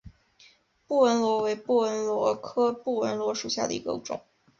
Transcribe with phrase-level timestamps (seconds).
[0.87, 4.19] 布纹螺为布纹螺科布纹螺属下的一个种。